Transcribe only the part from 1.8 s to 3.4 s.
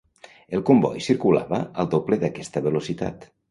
al doble d’aquesta velocitat.